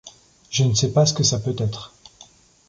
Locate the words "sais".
0.73-0.93